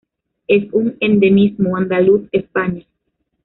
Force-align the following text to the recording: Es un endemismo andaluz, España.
Es 0.47 0.63
un 0.73 0.95
endemismo 0.99 1.77
andaluz, 1.77 2.27
España. 2.31 2.83